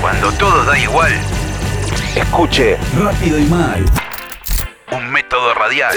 Cuando 0.00 0.32
todo 0.32 0.64
da 0.64 0.78
igual, 0.78 1.12
escuche 2.16 2.78
Rápido 2.98 3.38
y 3.38 3.44
Mal. 3.44 3.84
un 4.92 5.12
método 5.12 5.52
radial. 5.52 5.94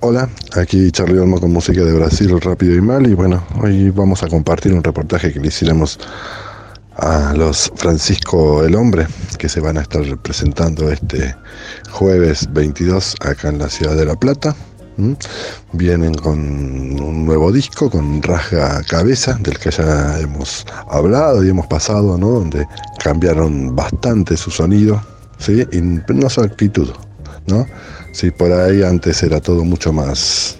Hola, 0.00 0.28
aquí 0.56 0.90
Charlie 0.92 1.18
Olmo 1.18 1.40
con 1.40 1.52
música 1.52 1.82
de 1.82 1.92
Brasil 1.94 2.38
rápido 2.40 2.74
y 2.74 2.82
mal 2.82 3.06
y 3.06 3.14
bueno, 3.14 3.42
hoy 3.62 3.88
vamos 3.90 4.22
a 4.22 4.28
compartir 4.28 4.74
un 4.74 4.84
reportaje 4.84 5.32
que 5.32 5.40
le 5.40 5.48
hicimos 5.48 5.98
a 6.96 7.32
los 7.34 7.72
Francisco 7.76 8.62
el 8.62 8.74
Hombre 8.74 9.06
que 9.38 9.48
se 9.48 9.60
van 9.60 9.78
a 9.78 9.82
estar 9.82 10.02
presentando 10.18 10.90
este 10.90 11.34
jueves 11.90 12.46
22 12.52 13.16
acá 13.20 13.48
en 13.48 13.58
la 13.58 13.70
ciudad 13.70 13.96
de 13.96 14.04
La 14.04 14.16
Plata. 14.16 14.54
¿M? 14.98 15.16
Vienen 15.72 16.14
con 16.14 16.38
un 16.38 17.24
nuevo 17.24 17.52
disco, 17.52 17.90
con 17.90 18.22
Rasga 18.22 18.82
Cabeza, 18.84 19.38
del 19.40 19.58
que 19.58 19.70
ya 19.70 20.18
hemos 20.18 20.66
hablado 20.88 21.44
y 21.44 21.50
hemos 21.50 21.66
pasado, 21.66 22.18
¿no? 22.18 22.30
Donde 22.30 22.66
cambiaron 23.02 23.74
bastante 23.74 24.36
su 24.36 24.50
sonido, 24.50 25.02
¿sí? 25.38 25.66
Y 25.72 25.80
no 25.80 26.28
su 26.28 26.40
actitud, 26.42 26.90
¿no? 27.46 27.66
Sí, 28.12 28.30
por 28.30 28.52
ahí 28.52 28.82
antes 28.82 29.22
era 29.22 29.40
todo 29.40 29.64
mucho 29.64 29.92
más 29.92 30.58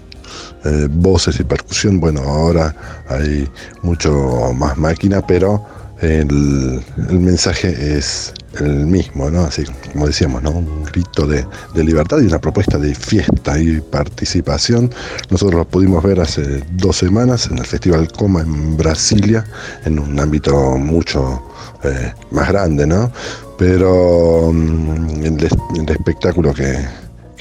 eh, 0.63 0.87
voces 0.89 1.39
y 1.39 1.43
percusión, 1.43 1.99
bueno, 1.99 2.21
ahora 2.21 2.75
hay 3.09 3.49
mucho 3.81 4.53
más 4.53 4.77
máquina, 4.77 5.25
pero 5.25 5.65
el, 6.01 6.83
mensaje 7.11 7.97
es 7.97 8.33
el 8.59 8.85
mismo, 8.85 9.29
¿no? 9.29 9.41
Así 9.41 9.63
como 9.93 10.07
decíamos, 10.07 10.41
¿no? 10.41 10.51
Un 10.51 10.83
grito 10.83 11.27
de, 11.27 11.45
libertad 11.75 12.19
y 12.19 12.25
una 12.25 12.39
propuesta 12.39 12.77
de 12.77 12.93
fiesta 12.95 13.59
y 13.59 13.79
participación. 13.81 14.91
Nosotros 15.29 15.59
lo 15.59 15.65
pudimos 15.65 16.03
ver 16.03 16.19
hace 16.19 16.63
dos 16.71 16.97
semanas 16.97 17.47
en 17.47 17.59
el 17.59 17.65
Festival 17.65 18.11
Coma 18.11 18.41
en 18.41 18.77
Brasilia, 18.77 19.45
en 19.85 19.99
un 19.99 20.19
ámbito 20.19 20.77
mucho 20.77 21.41
eh, 21.83 22.13
más 22.31 22.49
grande, 22.49 22.87
¿no? 22.87 23.11
Pero 23.57 24.51
mm, 24.51 25.23
el 25.23 25.89
espectáculo 25.89 26.53
que, 26.53 26.79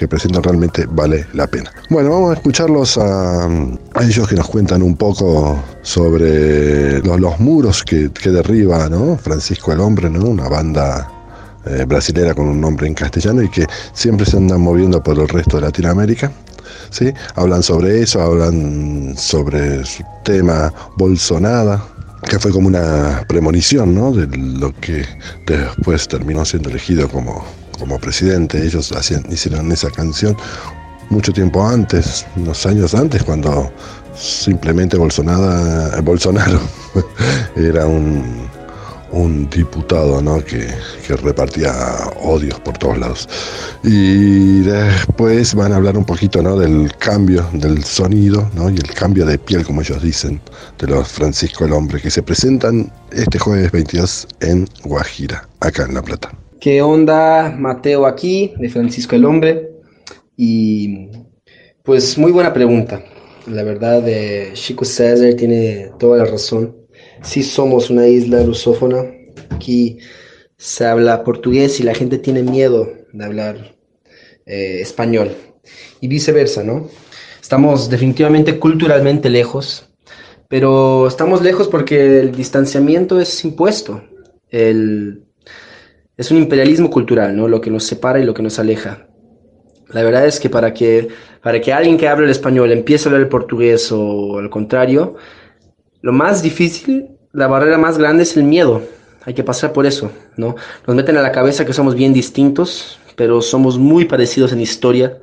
que 0.00 0.08
presentan 0.08 0.42
realmente 0.42 0.86
vale 0.90 1.26
la 1.34 1.46
pena. 1.46 1.70
Bueno, 1.90 2.08
vamos 2.08 2.30
a 2.30 2.34
escucharlos 2.34 2.96
a, 2.96 3.44
a 3.44 4.02
ellos 4.02 4.26
que 4.26 4.34
nos 4.34 4.48
cuentan 4.48 4.82
un 4.82 4.96
poco 4.96 5.62
sobre 5.82 7.00
los, 7.02 7.20
los 7.20 7.38
muros 7.38 7.84
que, 7.84 8.10
que 8.10 8.30
derriba 8.30 8.88
¿no? 8.88 9.18
Francisco 9.18 9.72
el 9.72 9.80
Hombre, 9.80 10.08
¿no? 10.08 10.24
una 10.24 10.48
banda 10.48 11.06
eh, 11.66 11.84
brasilera 11.86 12.32
con 12.32 12.48
un 12.48 12.58
nombre 12.62 12.86
en 12.86 12.94
castellano 12.94 13.42
y 13.42 13.50
que 13.50 13.66
siempre 13.92 14.24
se 14.24 14.38
andan 14.38 14.62
moviendo 14.62 15.02
por 15.02 15.18
el 15.18 15.28
resto 15.28 15.58
de 15.58 15.66
Latinoamérica. 15.66 16.32
¿sí? 16.88 17.12
Hablan 17.34 17.62
sobre 17.62 18.00
eso, 18.00 18.22
hablan 18.22 19.12
sobre 19.18 19.84
su 19.84 20.02
tema 20.24 20.72
Bolsonada, 20.96 21.84
que 22.26 22.38
fue 22.38 22.52
como 22.52 22.68
una 22.68 23.22
premonición 23.28 23.94
¿no? 23.94 24.12
de 24.12 24.34
lo 24.34 24.74
que 24.80 25.04
después 25.46 26.08
terminó 26.08 26.46
siendo 26.46 26.70
elegido 26.70 27.06
como, 27.06 27.44
como 27.81 27.98
presidente. 27.98 28.64
Ellos 28.64 28.92
hacían, 28.92 29.25
hicieron 29.31 29.73
esa 29.73 29.91
canción 29.91 30.36
mucho 31.11 31.33
tiempo 31.33 31.67
antes, 31.67 32.25
unos 32.36 32.64
años 32.67 32.95
antes, 32.95 33.25
cuando 33.25 33.70
simplemente 34.17 34.97
Bolsonaro, 34.97 36.03
Bolsonaro 36.03 36.61
era 37.56 37.84
un, 37.84 38.48
un 39.12 39.51
diputado 39.51 40.23
¿no? 40.23 40.42
que, 40.45 40.69
que 41.06 41.17
repartía 41.17 41.73
odios 42.23 42.58
por 42.61 42.78
todos 42.78 42.98
lados. 42.98 43.28
Y 43.83 44.61
después 44.61 45.55
van 45.55 45.73
a 45.73 45.77
hablar 45.77 45.97
un 45.98 46.05
poquito 46.05 46.42
¿no? 46.42 46.56
del 46.56 46.92
cambio 46.98 47.48
del 47.53 47.84
sonido 47.84 48.48
¿no? 48.55 48.70
y 48.70 48.77
el 48.77 48.95
cambio 48.95 49.27
de 49.27 49.39
piel, 49.39 49.64
como 49.64 49.81
ellos 49.81 50.03
dicen, 50.03 50.41
de 50.78 50.86
los 50.86 51.08
Francisco 51.08 51.64
el 51.64 51.73
Hombre, 51.73 52.01
que 52.01 52.11
se 52.11 52.23
presentan 52.23 52.92
este 53.11 53.39
jueves 53.39 53.73
22 53.73 54.28
en 54.41 54.69
Guajira, 54.84 55.48
acá 55.61 55.84
en 55.84 55.95
La 55.95 56.03
Plata. 56.03 56.31
¿Qué 56.61 56.83
onda? 56.83 57.56
Mateo 57.58 58.05
aquí, 58.05 58.53
de 58.58 58.69
Francisco 58.69 59.16
el 59.16 59.25
Hombre. 59.25 59.70
Y 60.36 61.08
pues 61.83 62.18
muy 62.18 62.33
buena 62.33 62.52
pregunta. 62.52 63.02
La 63.46 63.62
verdad, 63.62 64.07
eh, 64.07 64.51
Chico 64.52 64.84
César 64.84 65.33
tiene 65.34 65.90
toda 65.98 66.18
la 66.18 66.27
razón. 66.27 66.77
Sí 67.23 67.42
somos 67.42 67.89
una 67.89 68.07
isla 68.07 68.42
lusófona. 68.45 69.07
Aquí 69.48 70.01
se 70.58 70.84
habla 70.84 71.24
portugués 71.24 71.80
y 71.80 71.83
la 71.83 71.95
gente 71.95 72.18
tiene 72.18 72.42
miedo 72.42 72.92
de 73.11 73.24
hablar 73.24 73.74
eh, 74.45 74.80
español. 74.83 75.34
Y 76.02 76.08
viceversa, 76.08 76.63
¿no? 76.63 76.90
Estamos 77.40 77.89
definitivamente 77.89 78.58
culturalmente 78.58 79.30
lejos, 79.30 79.89
pero 80.48 81.08
estamos 81.08 81.40
lejos 81.40 81.68
porque 81.68 82.20
el 82.20 82.33
distanciamiento 82.33 83.18
es 83.18 83.46
impuesto. 83.46 84.02
El, 84.51 85.24
es 86.20 86.31
un 86.31 86.36
imperialismo 86.36 86.91
cultural, 86.91 87.35
¿no? 87.35 87.48
Lo 87.48 87.63
que 87.63 87.70
nos 87.70 87.85
separa 87.85 88.20
y 88.20 88.25
lo 88.25 88.35
que 88.35 88.42
nos 88.42 88.58
aleja. 88.58 89.07
La 89.89 90.03
verdad 90.03 90.27
es 90.27 90.39
que 90.39 90.51
para 90.51 90.75
que, 90.75 91.08
para 91.42 91.63
que 91.63 91.73
alguien 91.73 91.97
que 91.97 92.08
habla 92.08 92.27
el 92.27 92.31
español 92.31 92.70
empiece 92.73 93.05
a 93.05 93.08
hablar 93.08 93.23
el 93.23 93.29
portugués 93.29 93.91
o 93.91 94.36
al 94.36 94.51
contrario, 94.51 95.14
lo 96.03 96.13
más 96.13 96.42
difícil, 96.42 97.08
la 97.33 97.47
barrera 97.47 97.79
más 97.79 97.97
grande 97.97 98.25
es 98.25 98.36
el 98.36 98.45
miedo. 98.45 98.83
Hay 99.25 99.33
que 99.33 99.42
pasar 99.42 99.73
por 99.73 99.86
eso, 99.86 100.13
¿no? 100.36 100.57
Nos 100.86 100.95
meten 100.95 101.17
a 101.17 101.23
la 101.23 101.33
cabeza 101.33 101.64
que 101.64 101.73
somos 101.73 101.95
bien 101.95 102.13
distintos, 102.13 103.01
pero 103.17 103.41
somos 103.41 103.79
muy 103.79 104.05
parecidos 104.05 104.52
en 104.52 104.61
historia, 104.61 105.23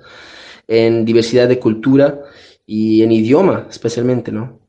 en 0.67 1.05
diversidad 1.05 1.47
de 1.47 1.59
cultura 1.59 2.23
y 2.65 3.03
en 3.03 3.11
idioma 3.11 3.67
especialmente, 3.69 4.31
¿no? 4.31 4.61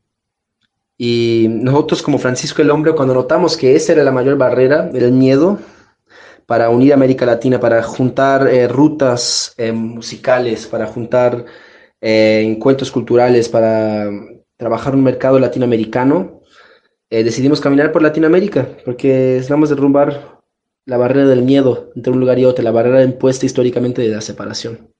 Y 0.95 1.47
nosotros 1.49 2.03
como 2.03 2.19
Francisco 2.19 2.61
el 2.61 2.69
Hombre, 2.69 2.93
cuando 2.93 3.15
notamos 3.15 3.57
que 3.57 3.75
esa 3.75 3.93
era 3.93 4.03
la 4.03 4.11
mayor 4.11 4.37
barrera, 4.37 4.91
el 4.93 5.11
miedo, 5.11 5.57
para 6.49 6.71
unir 6.71 6.93
América 6.93 7.27
Latina, 7.27 7.59
para 7.59 7.83
juntar 7.83 8.47
eh, 8.47 8.67
rutas 8.67 9.53
eh, 9.55 9.71
musicales, 9.71 10.65
para 10.65 10.87
juntar 10.87 11.45
eh, 12.01 12.41
encuentros 12.43 12.89
culturales, 12.89 13.47
para 13.47 14.09
trabajar 14.57 14.95
un 14.95 15.03
mercado 15.03 15.37
latinoamericano, 15.37 16.41
decidimos 17.11 17.61
caminar 17.61 17.91
por 17.91 18.01
Latinoamérica, 18.01 18.67
porque 18.83 19.09
necesitamos 19.35 19.69
derrumbar 19.69 20.39
la 20.87 20.97
barrera 20.97 21.27
del 21.27 21.43
miedo 21.43 21.91
entre 21.95 22.13
un 22.13 22.19
lugar 22.19 22.39
y 22.39 22.45
otro, 22.45 22.63
la 22.63 22.71
barrera 22.71 23.03
impuesta 23.03 23.45
históricamente 23.45 24.01
de 24.01 24.09
la 24.09 24.21
separación. 24.21 24.91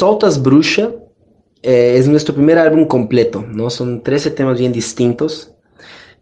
Soltas 0.00 0.42
Bruxa 0.42 0.92
eh, 1.62 1.96
es 1.98 2.08
nuestro 2.08 2.34
primer 2.34 2.56
álbum 2.56 2.86
completo, 2.86 3.44
¿no? 3.46 3.68
Son 3.68 4.02
13 4.02 4.30
temas 4.30 4.58
bien 4.58 4.72
distintos 4.72 5.52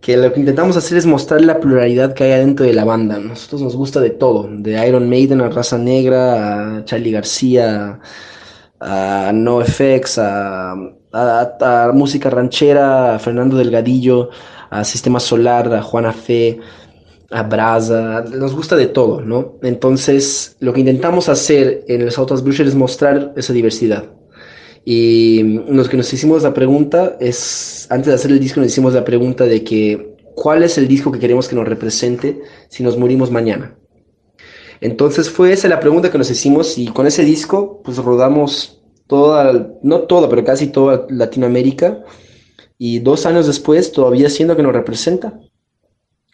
que 0.00 0.16
lo 0.16 0.32
que 0.32 0.40
intentamos 0.40 0.76
hacer 0.76 0.98
es 0.98 1.06
mostrar 1.06 1.42
la 1.42 1.60
pluralidad 1.60 2.12
que 2.12 2.25
hay 2.25 2.32
adentro 2.32 2.66
de 2.66 2.72
la 2.72 2.84
banda. 2.84 3.20
Nosotros 3.20 3.62
nos 3.62 3.76
gusta 3.76 4.00
de 4.00 4.10
todo, 4.10 4.48
de 4.50 4.84
Iron 4.84 5.08
Maiden 5.08 5.42
a 5.42 5.48
Raza 5.48 5.78
Negra, 5.78 6.78
a 6.78 6.84
Charlie 6.86 7.12
García, 7.12 8.00
a 8.80 9.30
NoFX, 9.32 10.19
a, 10.19 10.72
a, 11.12 11.56
a 11.60 11.92
música 11.92 12.30
ranchera, 12.30 13.14
a 13.14 13.19
Fernando 13.20 13.56
Delgadillo, 13.58 14.30
a 14.70 14.82
Sistema 14.82 15.20
Solar, 15.20 15.72
a 15.72 15.82
Juana 15.82 16.12
Fe, 16.12 16.58
a 17.30 17.42
Brasa, 17.42 18.25
nos 18.32 18.54
gusta 18.54 18.76
de 18.76 18.86
todo, 18.86 19.20
¿no? 19.20 19.58
Entonces, 19.62 20.56
lo 20.60 20.72
que 20.72 20.80
intentamos 20.80 21.28
hacer 21.28 21.84
en 21.88 22.02
el 22.02 22.10
Southwest 22.10 22.42
Bruiser 22.42 22.66
es 22.66 22.75
mostrar 22.75 23.32
esa 23.36 23.52
diversidad. 23.52 24.04
Y 24.84 25.42
los 25.69 25.88
que 25.88 25.98
nos 25.98 26.10
hicimos 26.12 26.42
la 26.42 26.54
pregunta 26.54 27.16
es, 27.20 27.86
antes 27.90 28.06
de 28.06 28.14
hacer 28.14 28.30
el 28.30 28.40
disco 28.40 28.60
nos 28.60 28.70
hicimos 28.70 28.94
la 28.94 29.04
pregunta 29.04 29.44
de 29.44 29.62
que, 29.62 30.16
¿cuál 30.34 30.62
es 30.62 30.78
el 30.78 30.88
disco 30.88 31.12
que 31.12 31.19
queremos 31.19 31.48
que 31.48 31.56
nos 31.56 31.69
represente 31.69 32.40
si 32.70 32.82
nos 32.82 32.96
morimos 32.96 33.30
mañana? 33.30 33.76
Entonces 34.80 35.28
fue 35.28 35.52
esa 35.52 35.69
la 35.69 35.80
pregunta 35.80 36.10
que 36.10 36.19
nos 36.19 36.30
hicimos 36.30 36.78
y 36.78 36.86
con 36.86 37.06
ese 37.06 37.25
disco 37.25 37.82
pues 37.84 37.98
rodamos 37.98 38.80
toda, 39.06 39.75
no 39.82 40.00
toda, 40.02 40.28
pero 40.28 40.44
casi 40.44 40.69
toda 40.69 41.06
Latinoamérica 41.10 42.04
y 42.78 43.00
dos 43.00 43.26
años 43.26 43.46
después 43.46 43.92
todavía 43.92 44.30
siendo 44.30 44.56
que 44.56 44.62
nos 44.62 44.72
representa. 44.72 45.38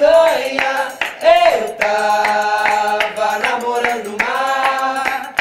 Eu 0.00 1.74
tava 1.74 3.38
namorando 3.40 4.16
mar. 4.22 5.34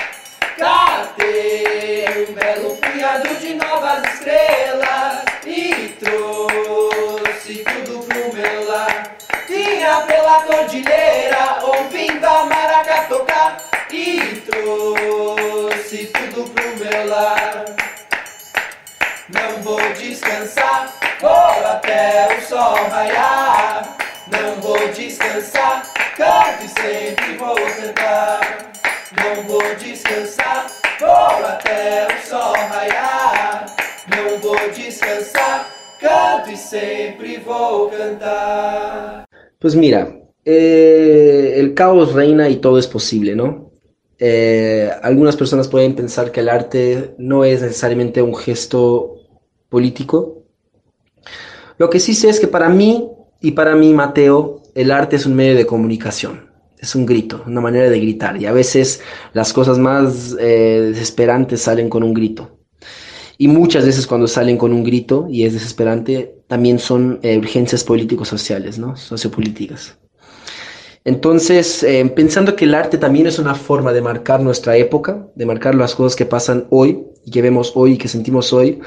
Catei 0.58 2.26
um 2.28 2.34
belo 2.34 2.76
punhado 2.78 3.36
de 3.36 3.54
novas 3.54 4.04
estrelas 4.16 5.26
e 5.46 5.96
trouxe 6.00 7.64
tudo 7.66 8.04
pro 8.08 8.34
meu 8.34 8.68
lar. 8.68 9.16
Vinha 9.48 10.02
pela 10.08 10.42
cordilheira, 10.42 11.60
ouvindo 11.62 12.26
a 12.26 12.46
maraca 12.46 13.04
tocar 13.04 13.58
e 13.92 14.42
trouxe 14.50 16.08
tudo 16.08 16.50
pro 16.50 16.78
meu 16.78 17.08
lar. 17.08 17.66
Não 19.30 19.62
vou 19.62 19.82
descansar, 19.94 20.92
vou 21.22 21.30
até 21.30 22.36
o 22.36 22.42
sol 22.42 22.90
raiar. 22.90 23.47
Descansar, 25.08 25.84
canto 26.18 26.66
e 26.66 26.82
sempre 26.82 27.38
vou 27.38 27.56
cantar. 27.56 28.74
Não 29.16 29.48
vou 29.48 29.64
descansar, 29.80 30.68
vou 31.00 31.46
até 31.46 32.08
o 32.08 32.28
sol 32.28 32.52
raiar. 32.52 33.74
Não 34.10 34.38
vou 34.42 34.58
descansar, 34.76 35.66
canto 36.02 36.52
e 36.52 36.58
sempre 36.58 37.38
vou 37.38 37.90
cantar. 37.90 39.24
Pues 39.58 39.76
mira, 39.76 40.14
eh, 40.44 41.54
el 41.56 41.74
caos 41.74 42.12
reina 42.12 42.50
y 42.50 42.58
todo 42.58 42.78
es 42.78 42.88
posible, 42.88 43.34
¿no? 43.34 43.72
Eh, 44.20 44.92
algunas 45.02 45.38
personas 45.38 45.70
pueden 45.70 45.96
pensar 45.96 46.34
que 46.34 46.42
el 46.42 46.50
arte 46.50 47.16
no 47.18 47.46
es 47.46 47.62
necesariamente 47.62 48.22
un 48.22 48.36
gesto 48.36 49.16
político. 49.70 50.44
Lo 51.78 51.90
que 51.90 52.02
sí 52.02 52.14
sé 52.14 52.28
es 52.28 52.42
que 52.42 52.48
para 52.50 52.68
mí 52.68 53.10
y 53.40 53.52
para 53.52 53.76
mí, 53.76 53.94
Mateo, 53.94 54.64
el 54.78 54.92
arte 54.92 55.16
es 55.16 55.26
un 55.26 55.34
medio 55.34 55.56
de 55.56 55.66
comunicación, 55.66 56.52
es 56.78 56.94
un 56.94 57.08
grito, 57.08 57.44
una 57.48 57.62
manera 57.62 57.90
de 57.90 58.00
gritar. 58.00 58.40
Y 58.40 58.46
a 58.46 58.52
veces 58.52 59.02
las 59.34 59.52
cosas 59.52 59.80
más 59.80 60.36
eh, 60.40 60.92
desesperantes 60.94 61.64
salen 61.64 61.90
con 61.90 62.04
un 62.04 62.14
grito. 62.14 62.60
Y 63.40 63.48
muchas 63.48 63.88
veces 63.88 64.06
cuando 64.06 64.28
salen 64.28 64.56
con 64.56 64.74
un 64.74 64.84
grito 64.84 65.26
y 65.32 65.46
es 65.46 65.54
desesperante, 65.54 66.36
también 66.48 66.78
son 66.78 67.20
eh, 67.24 67.40
urgencias 67.40 67.84
políticos 67.84 68.28
sociales, 68.28 68.78
¿no? 68.78 68.96
Sociopolíticas. 68.96 69.98
Entonces, 71.06 71.82
eh, 71.82 72.06
pensando 72.16 72.56
que 72.56 72.66
el 72.66 72.76
arte 72.76 73.00
también 73.00 73.26
es 73.26 73.40
una 73.40 73.56
forma 73.56 73.94
de 73.94 74.02
marcar 74.02 74.42
nuestra 74.42 74.78
época, 74.78 75.28
de 75.34 75.46
marcar 75.48 75.74
las 75.74 75.96
cosas 75.96 76.16
que 76.16 76.28
pasan 76.28 76.68
hoy 76.70 77.04
y 77.26 77.32
que 77.32 77.42
vemos 77.42 77.72
hoy 77.74 77.94
y 77.94 77.98
que 77.98 78.08
sentimos 78.08 78.54
hoy, 78.54 78.80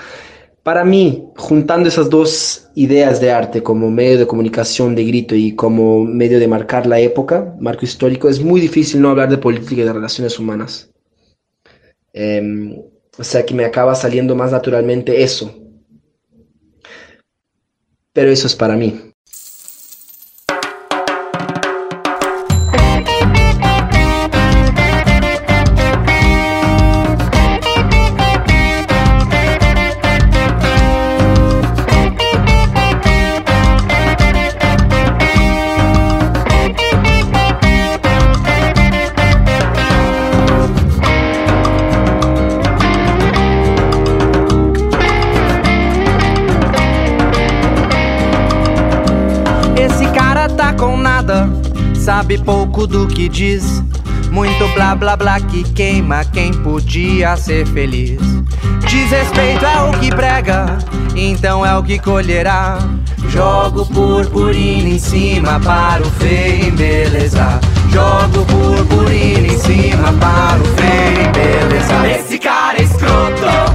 para 0.63 0.85
mí, 0.85 1.31
juntando 1.37 1.89
esas 1.89 2.11
dos 2.11 2.69
ideas 2.75 3.21
de 3.21 3.33
arte 3.33 3.63
como 3.63 3.91
medio 3.91 4.19
de 4.19 4.27
comunicación 4.27 4.95
de 4.95 5.05
grito 5.05 5.35
y 5.35 5.55
como 5.55 6.05
medio 6.05 6.39
de 6.39 6.49
marcar 6.49 6.87
la 6.87 7.01
época, 7.01 7.55
marco 7.59 7.85
histórico, 7.85 8.29
es 8.29 8.41
muy 8.41 8.61
difícil 8.61 9.01
no 9.01 9.11
hablar 9.11 9.31
de 9.31 9.39
política 9.39 9.83
y 9.83 9.85
de 9.85 9.93
relaciones 9.93 10.39
humanas. 10.39 10.91
Eh, 12.13 12.77
o 13.19 13.25
sea 13.25 13.45
que 13.45 13.55
me 13.55 13.65
acaba 13.65 13.95
saliendo 13.95 14.35
más 14.35 14.53
naturalmente 14.53 15.23
eso. 15.23 15.55
Pero 18.13 18.31
eso 18.31 18.47
es 18.47 18.57
para 18.57 18.77
mí. 18.77 19.10
Sabe 52.31 52.39
pouco 52.39 52.87
do 52.87 53.09
que 53.09 53.29
diz. 53.29 53.83
Muito 54.31 54.69
blá 54.75 54.95
blá 54.95 55.17
blá 55.17 55.41
que 55.41 55.65
queima 55.73 56.25
quem 56.25 56.53
podia 56.53 57.37
ser 57.37 57.67
feliz. 57.67 58.21
Desrespeito 58.87 59.65
é 59.65 59.83
o 59.83 59.99
que 59.99 60.11
prega, 60.11 60.79
então 61.17 61.67
é 61.67 61.77
o 61.77 61.83
que 61.83 61.99
colherá. 61.99 62.79
Jogo 63.29 63.85
purpurina 63.87 64.89
em 64.89 64.99
cima 64.99 65.59
para 65.59 66.03
o 66.03 66.11
feio 66.13 66.69
embelezar. 66.69 67.61
Jogo 67.91 68.47
purpurina 68.47 69.49
em 69.49 69.59
cima 69.59 70.13
para 70.13 70.61
o 70.61 70.65
feio 70.77 71.29
embelezar. 71.29 72.07
Esse 72.07 72.39
cara 72.39 72.79
é 72.79 72.83
escroto, 72.83 73.70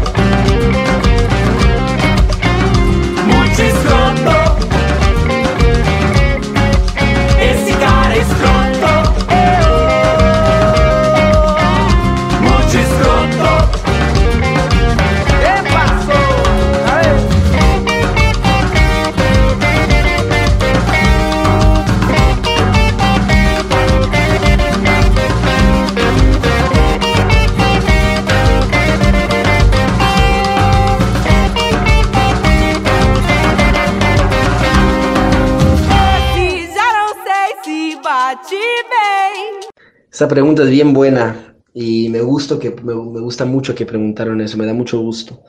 Esa 40.16 40.30
pregunta 40.30 40.64
es 40.64 40.70
bien 40.70 40.94
buena 40.94 41.58
y 41.74 42.08
me, 42.08 42.22
gusto 42.22 42.58
que, 42.58 42.70
me, 42.72 42.94
gusta 42.94 43.44
mucho 43.44 43.76
que 43.76 43.86
preguntaron 43.86 44.40
eso, 44.40 44.58
me 44.58 44.66
da 44.66 44.74
mucho 44.74 45.02
gusto. 45.02 45.42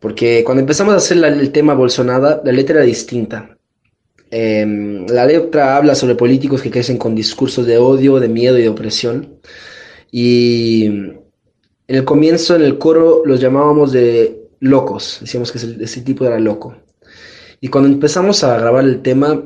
Porque 0.00 0.42
cuando 0.44 0.62
empezamos 0.62 0.94
a 0.94 0.96
hacer 0.96 1.24
el 1.24 1.52
tema 1.52 1.74
Bolsonaro, 1.74 2.42
la 2.44 2.50
letra 2.50 2.78
era 2.78 2.84
distinta. 2.84 3.56
Em, 4.32 5.06
la 5.06 5.26
letra 5.26 5.76
habla 5.76 5.94
sobre 5.94 6.16
políticos 6.16 6.60
que 6.60 6.72
crecen 6.72 6.98
con 6.98 7.14
discursos 7.14 7.66
de 7.66 7.78
odio, 7.78 8.18
de 8.18 8.28
miedo 8.28 8.58
y 8.58 8.62
de 8.62 8.68
opresión. 8.68 9.38
Y 10.10 10.86
en 10.86 11.22
el 11.86 12.04
comienzo, 12.04 12.56
en 12.56 12.62
el 12.62 12.78
coro, 12.78 13.22
los 13.24 13.38
llamábamos 13.38 13.92
de 13.92 14.42
locos, 14.58 15.18
decíamos 15.20 15.52
que 15.52 15.58
ese 15.58 16.00
tipo 16.00 16.24
era 16.24 16.40
loco. 16.40 16.74
Y 17.60 17.68
cuando 17.68 17.88
empezamos 17.88 18.42
a 18.42 18.58
grabar 18.58 18.82
el 18.82 19.02
tema, 19.02 19.40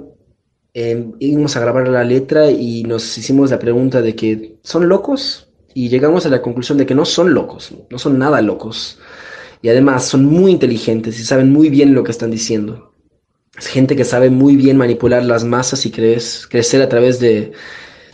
eh, 0.75 1.07
íbamos 1.21 1.57
a 1.57 1.61
grabar 1.61 1.87
la 1.87 2.03
letra 2.03 2.51
y 2.51 2.83
nos 2.83 3.17
hicimos 3.17 3.51
la 3.51 3.61
pregunta 3.61 4.03
de 4.03 4.17
que 4.17 4.57
son 4.63 4.89
locos 4.89 5.49
y 5.73 5.89
llegamos 5.89 6.27
a 6.27 6.31
la 6.31 6.43
conclusión 6.43 6.79
de 6.79 6.85
que 6.85 6.97
no 6.97 7.05
son 7.05 7.33
locos, 7.33 7.73
no 7.91 7.99
son 7.99 8.19
nada 8.19 8.43
locos. 8.43 8.99
Y 9.63 9.69
además 9.69 10.05
son 10.05 10.25
muy 10.27 10.51
inteligentes 10.53 11.19
y 11.19 11.25
saben 11.25 11.53
muy 11.53 11.71
bien 11.71 11.95
lo 11.95 12.03
que 12.05 12.11
están 12.11 12.31
diciendo. 12.31 12.93
Es 13.57 13.67
gente 13.69 13.95
que 13.95 14.05
sabe 14.05 14.31
muy 14.31 14.57
bien 14.57 14.77
manipular 14.77 15.25
las 15.25 15.45
masas 15.45 15.87
y 15.87 15.91
crecer 15.93 16.83
a 16.83 16.89
través 16.89 17.21
de 17.21 17.53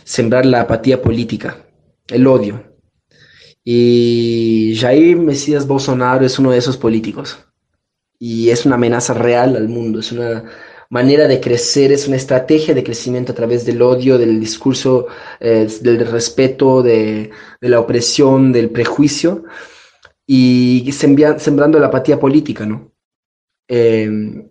sembrar 0.03 0.45
la 0.45 0.61
apatía 0.61 1.01
política, 1.01 1.65
el 2.07 2.27
odio. 2.27 2.63
Y 3.63 4.75
Jair 4.79 5.17
Mesías 5.17 5.67
Bolsonaro 5.67 6.25
es 6.25 6.37
uno 6.39 6.51
de 6.51 6.59
esos 6.59 6.77
políticos. 6.77 7.39
Y 8.19 8.49
es 8.49 8.65
una 8.67 8.75
amenaza 8.75 9.15
real 9.15 9.55
al 9.55 9.67
mundo, 9.67 9.99
es 9.99 10.11
una 10.11 10.43
manera 10.91 11.25
de 11.27 11.39
crecer, 11.39 11.91
es 11.93 12.07
una 12.07 12.17
estrategia 12.17 12.73
de 12.73 12.83
crecimiento 12.83 13.31
a 13.31 13.35
través 13.35 13.65
del 13.65 13.81
odio, 13.81 14.17
del 14.17 14.39
discurso, 14.39 15.07
eh, 15.39 15.65
del 15.79 16.05
respeto, 16.05 16.83
de, 16.83 17.31
la 17.61 17.79
opresión, 17.79 18.51
del 18.51 18.69
prejuicio 18.69 19.45
y 20.27 20.91
sembrando 20.91 21.79
la 21.79 21.87
apatía 21.87 22.19
política, 22.19 22.65
¿no? 22.65 22.91
Em, 23.69 24.49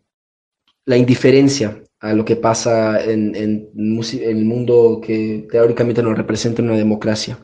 la 0.86 0.96
indiferencia 0.96 1.82
a 2.00 2.14
lo 2.14 2.24
que 2.24 2.36
pasa 2.36 3.04
en, 3.04 3.34
el 3.36 4.44
mundo 4.46 4.98
que 5.04 5.46
teóricamente 5.50 6.02
nos 6.02 6.16
representa 6.16 6.62
una 6.62 6.74
democracia. 6.74 7.38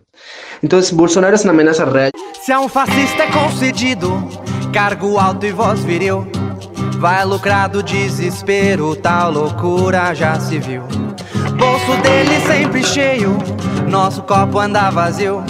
Entonces, 0.62 0.94
Bolsonaro 0.94 1.36
es 1.36 1.44
una 1.44 1.52
amenaza 1.52 1.84
real. 1.84 2.12
Se 2.42 2.52
a 2.54 2.60
um 2.60 2.68
fascista 2.68 3.24
concedido 3.30 4.26
cargo 4.72 5.20
alto 5.20 5.44
e 5.44 5.52
voz 5.52 5.84
viril, 5.84 6.24
vai 6.96 7.24
lucrar 7.24 7.68
do 7.68 7.82
desespero, 7.82 8.96
tal 8.96 9.30
loucura 9.30 10.14
já 10.14 10.38
se 10.40 10.58
viu. 10.58 10.82
Bolso 11.56 12.02
dele 12.02 12.40
sempre 12.46 12.82
cheio, 12.82 13.36
nosso 13.88 14.22
copo 14.22 14.58
anda 14.58 14.90
vazio. 14.90 15.42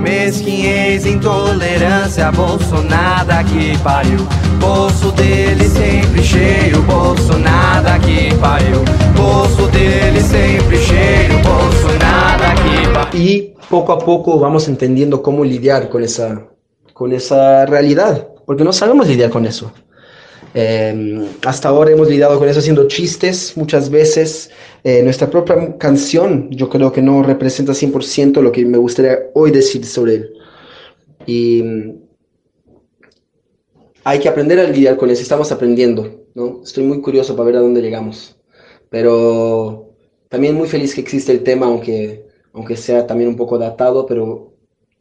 Mesquinhez, 0.00 1.06
intolerância, 1.06 2.30
Bolsonaro 2.30 3.44
que 3.46 3.76
pariu. 3.78 4.18
Bolso 4.60 5.10
dele 5.12 5.68
sempre 5.68 6.22
cheio, 6.22 6.82
Bolsonaro 6.82 8.00
que 8.00 8.34
pariu. 8.36 8.84
Bolso 9.16 9.66
dele 9.68 10.20
sempre 10.20 10.76
cheio, 10.78 11.38
Bolsonaro 11.42 12.54
que 12.62 12.88
pariu. 12.92 13.20
Y 13.20 13.54
poco 13.70 13.92
a 13.92 13.98
poco 13.98 14.38
vamos 14.38 14.68
entendiendo 14.68 15.22
cómo 15.22 15.44
lidiar 15.44 15.88
con 15.88 16.02
esa, 16.02 16.42
con 16.92 17.12
esa 17.12 17.64
realidad, 17.66 18.28
porque 18.44 18.64
no 18.64 18.72
sabemos 18.72 19.06
lidiar 19.06 19.30
con 19.30 19.46
eso. 19.46 19.72
Eh, 20.58 21.28
hasta 21.44 21.68
ahora 21.68 21.90
hemos 21.90 22.08
lidiado 22.08 22.38
con 22.38 22.48
eso 22.48 22.60
haciendo 22.60 22.88
chistes 22.88 23.54
muchas 23.58 23.90
veces. 23.90 24.50
Eh, 24.84 25.02
nuestra 25.02 25.28
propia 25.28 25.76
canción 25.76 26.48
yo 26.50 26.70
creo 26.70 26.90
que 26.92 27.02
no 27.02 27.22
representa 27.22 27.74
100% 27.74 28.40
lo 28.40 28.52
que 28.52 28.64
me 28.64 28.78
gustaría 28.78 29.18
hoy 29.34 29.50
decir 29.50 29.84
sobre 29.84 30.14
él. 30.14 30.32
Y 31.26 31.62
mm, 31.62 31.94
hay 34.04 34.18
que 34.18 34.30
aprender 34.30 34.58
a 34.58 34.64
lidiar 34.64 34.96
con 34.96 35.10
eso, 35.10 35.20
estamos 35.20 35.52
aprendiendo, 35.52 36.24
¿no? 36.34 36.62
Estoy 36.62 36.84
muy 36.84 37.02
curioso 37.02 37.36
para 37.36 37.48
ver 37.48 37.56
a 37.56 37.60
dónde 37.60 37.82
llegamos. 37.82 38.38
Pero 38.88 39.90
también 40.30 40.54
muy 40.54 40.68
feliz 40.68 40.94
que 40.94 41.02
existe 41.02 41.32
el 41.32 41.42
tema, 41.42 41.66
aunque, 41.66 42.24
aunque 42.54 42.76
sea 42.78 43.06
también 43.06 43.28
un 43.28 43.36
poco 43.36 43.58
datado, 43.58 44.06
pero 44.06 44.54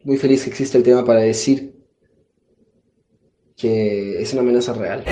muy 0.04 0.18
feliz 0.18 0.44
que 0.44 0.50
existe 0.50 0.78
el 0.78 0.84
tema 0.84 1.06
para 1.06 1.22
decir 1.22 1.75
que 3.56 4.22
es 4.22 4.34
una 4.34 4.42
amenaza 4.42 4.74
real. 4.74 5.04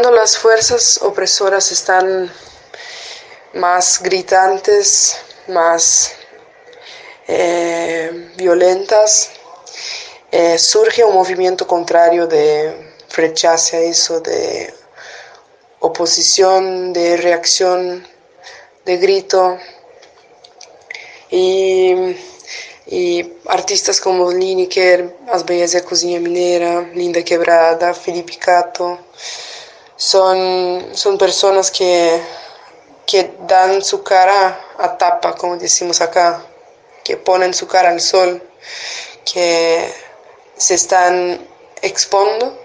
Cuando 0.00 0.16
las 0.16 0.38
fuerzas 0.38 0.98
opresoras 1.02 1.70
están 1.72 2.32
más 3.52 4.00
gritantes, 4.02 5.18
más 5.48 6.12
eh, 7.28 8.30
violentas, 8.34 9.30
eh, 10.32 10.56
surge 10.56 11.04
un 11.04 11.12
movimiento 11.12 11.66
contrario 11.66 12.26
de 12.26 12.94
rechazo 13.14 13.76
a 13.76 13.80
eso, 13.80 14.20
de 14.20 14.72
oposición, 15.80 16.94
de 16.94 17.18
reacción, 17.18 18.08
de 18.86 18.96
grito. 18.96 19.58
Y, 21.30 22.16
artistas 23.48 24.00
como 24.00 24.32
Lineker, 24.32 25.14
As 25.30 25.44
Bellas 25.44 25.72
da 25.72 25.82
Cozinha 25.82 26.18
Mineira, 26.18 26.88
Linda 26.94 27.22
Quebrada, 27.22 27.92
Felipe 27.92 28.38
Cato, 28.38 28.98
son, 30.00 30.96
son 30.96 31.18
personas 31.18 31.70
que, 31.70 32.22
que 33.06 33.34
dan 33.40 33.82
su 33.82 34.02
cara 34.02 34.58
a 34.78 34.96
tapa, 34.96 35.34
como 35.34 35.58
decimos 35.58 36.00
acá, 36.00 36.42
que 37.04 37.18
ponen 37.18 37.52
su 37.52 37.66
cara 37.68 37.90
al 37.90 38.00
sol, 38.00 38.42
que 39.30 39.92
se 40.56 40.72
están 40.72 41.46
expondo, 41.82 42.58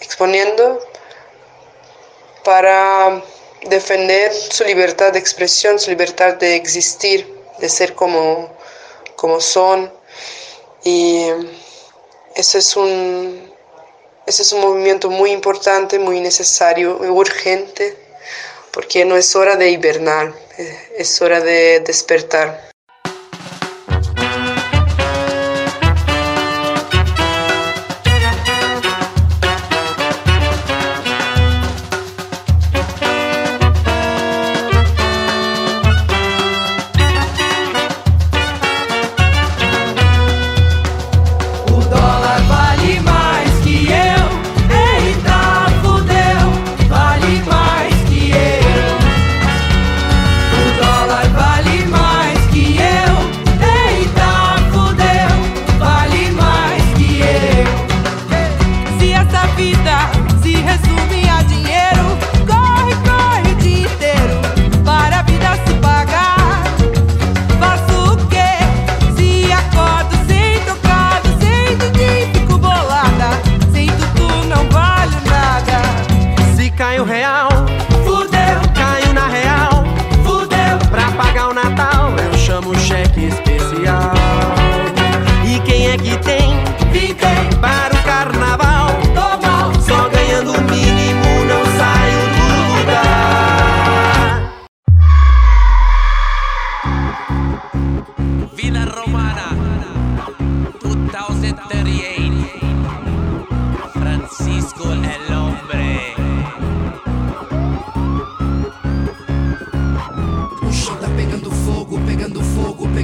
exponiendo 0.00 0.80
para 2.42 3.22
defender 3.66 4.34
su 4.34 4.64
libertad 4.64 5.12
de 5.12 5.20
expresión, 5.20 5.78
su 5.78 5.90
libertad 5.90 6.34
de 6.34 6.56
existir, 6.56 7.40
de 7.58 7.68
ser 7.68 7.94
como, 7.94 8.52
como 9.14 9.40
son. 9.40 9.92
Y 10.82 11.28
eso 12.34 12.58
es 12.58 12.76
un, 12.76 13.51
ese 14.26 14.42
es 14.42 14.52
un 14.52 14.60
movimiento 14.60 15.10
muy 15.10 15.32
importante, 15.32 15.98
muy 15.98 16.20
necesario, 16.20 16.98
muy 16.98 17.08
urgente, 17.08 17.96
porque 18.70 19.04
no 19.04 19.16
es 19.16 19.34
hora 19.36 19.56
de 19.56 19.70
hibernar, 19.70 20.32
eh, 20.58 20.94
es 20.98 21.20
hora 21.20 21.40
de 21.40 21.80
despertar. 21.80 22.71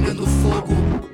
pegando 0.09 0.25
fogo. 0.25 1.08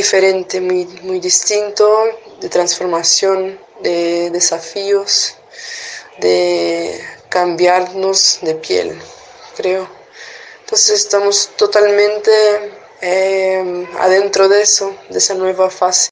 diferente, 0.00 0.62
muy, 0.62 0.86
muy 1.02 1.20
distinto, 1.20 1.84
de 2.40 2.48
transformación, 2.48 3.58
de 3.82 4.30
desafíos, 4.30 5.34
de 6.18 6.98
cambiarnos 7.28 8.38
de 8.40 8.54
piel, 8.54 8.98
creo. 9.58 9.86
Entonces 10.60 11.00
estamos 11.04 11.50
totalmente 11.56 12.32
em, 13.02 13.86
adentro 13.98 14.48
de 14.48 14.62
eso, 14.62 14.86
de 15.10 15.18
esa 15.18 15.34
nueva 15.34 15.68
fase. 15.68 16.08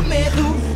medo. 0.00 0.71